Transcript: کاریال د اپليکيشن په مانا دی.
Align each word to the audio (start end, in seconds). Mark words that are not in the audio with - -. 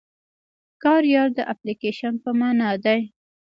کاریال 0.83 1.29
د 1.35 1.39
اپليکيشن 1.53 2.13
په 2.23 2.29
مانا 2.39 2.71
دی. 2.83 2.99